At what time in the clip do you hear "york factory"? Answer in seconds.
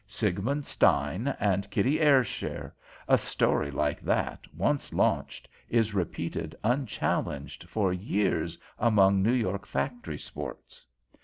9.31-10.17